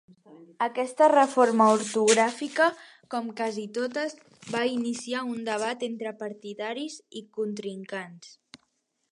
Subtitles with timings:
[0.65, 2.69] Aquesta reforma ortogràfica,
[3.15, 4.17] com quasi totes,
[4.57, 8.35] va iniciar un debat entre partidaris i contrincants.